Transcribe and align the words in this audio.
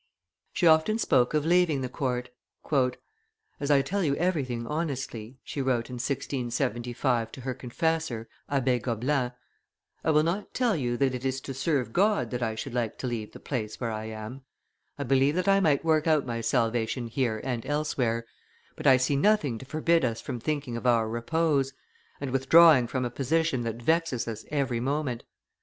She 0.51 0.65
often 0.65 0.97
spoke 0.97 1.35
of 1.35 1.45
leaving 1.45 1.81
the 1.81 1.87
court. 1.87 2.29
"As 3.59 3.69
I 3.69 3.83
tell 3.83 4.03
you 4.03 4.15
everything 4.15 4.65
honestly," 4.65 5.37
she 5.43 5.61
wrote 5.61 5.91
in 5.91 5.97
1675 5.99 7.31
to 7.33 7.41
her 7.41 7.53
confessor, 7.53 8.27
Abbe 8.49 8.79
Gobelin, 8.79 9.31
"I 10.03 10.09
will 10.09 10.23
not 10.23 10.55
tell 10.55 10.75
you 10.75 10.97
that 10.97 11.13
it 11.13 11.23
is 11.23 11.39
to 11.41 11.53
serve 11.53 11.93
God 11.93 12.31
that 12.31 12.41
I 12.41 12.55
should 12.55 12.73
like 12.73 12.97
to 12.97 13.05
leave 13.05 13.33
the 13.33 13.39
place 13.39 13.79
where 13.79 13.91
I 13.91 14.05
am; 14.05 14.41
I 14.97 15.03
believe 15.03 15.35
that 15.35 15.47
I 15.47 15.59
might 15.59 15.85
work 15.85 16.07
out 16.07 16.25
my 16.25 16.41
salvation 16.41 17.05
here 17.05 17.39
and 17.43 17.63
elsewhere, 17.67 18.25
but 18.75 18.87
I 18.87 18.97
see 18.97 19.15
nothing 19.15 19.59
to 19.59 19.65
forbid 19.67 20.03
us 20.03 20.19
from 20.19 20.39
thinking 20.39 20.75
of 20.77 20.87
our 20.87 21.07
repose, 21.07 21.73
and 22.19 22.31
withdrawing 22.31 22.87
from 22.87 23.05
a 23.05 23.11
position 23.11 23.61
that 23.65 23.79
vexes 23.83 24.27
us 24.27 24.45
every 24.49 24.79
moment. 24.79 25.25